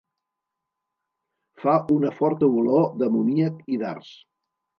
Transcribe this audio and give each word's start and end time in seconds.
Fa 1.65 1.75
una 1.97 2.11
forta 2.21 2.49
olor 2.63 2.89
d'amoníac 3.03 3.61
i 3.77 3.81
d'arç. 3.85 4.11